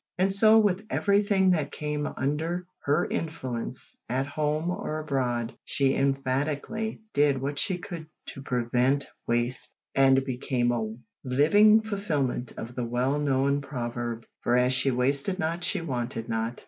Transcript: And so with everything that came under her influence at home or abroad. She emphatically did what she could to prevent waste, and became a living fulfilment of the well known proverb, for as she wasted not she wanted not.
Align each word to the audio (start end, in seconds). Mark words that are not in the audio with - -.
And 0.17 0.33
so 0.33 0.57
with 0.57 0.83
everything 0.89 1.51
that 1.51 1.71
came 1.71 2.07
under 2.17 2.65
her 2.79 3.07
influence 3.07 3.95
at 4.09 4.25
home 4.25 4.71
or 4.71 4.97
abroad. 4.97 5.55
She 5.65 5.93
emphatically 5.93 7.01
did 7.13 7.39
what 7.39 7.59
she 7.59 7.77
could 7.77 8.07
to 8.29 8.41
prevent 8.41 9.05
waste, 9.27 9.75
and 9.93 10.25
became 10.25 10.71
a 10.71 10.91
living 11.23 11.83
fulfilment 11.83 12.51
of 12.57 12.73
the 12.73 12.83
well 12.83 13.19
known 13.19 13.61
proverb, 13.61 14.25
for 14.41 14.55
as 14.55 14.73
she 14.73 14.89
wasted 14.89 15.37
not 15.37 15.63
she 15.63 15.81
wanted 15.81 16.27
not. 16.27 16.59